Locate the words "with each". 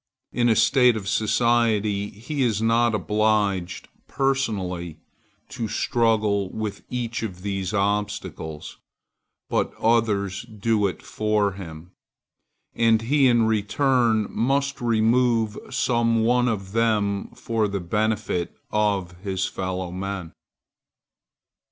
6.49-7.21